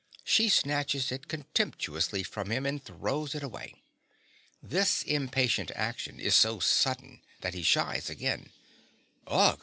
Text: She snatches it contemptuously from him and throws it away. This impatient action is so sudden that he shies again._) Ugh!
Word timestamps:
She 0.23 0.49
snatches 0.49 1.11
it 1.11 1.27
contemptuously 1.27 2.23
from 2.23 2.49
him 2.51 2.65
and 2.65 2.83
throws 2.83 3.35
it 3.35 3.43
away. 3.43 3.83
This 4.59 5.03
impatient 5.03 5.69
action 5.75 6.19
is 6.19 6.33
so 6.33 6.57
sudden 6.59 7.21
that 7.41 7.53
he 7.53 7.61
shies 7.61 8.09
again._) 8.09 8.49
Ugh! 9.27 9.59